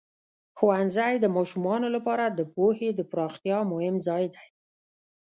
ښوونځی 0.57 1.13
د 1.19 1.25
ماشومانو 1.35 1.87
لپاره 1.95 2.25
د 2.29 2.39
پوهې 2.55 2.89
د 2.95 3.01
پراختیا 3.11 3.57
مهم 3.71 3.95
ځای 4.07 4.25
دی. 4.35 4.47